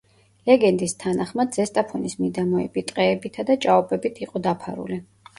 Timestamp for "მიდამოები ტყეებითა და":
2.21-3.57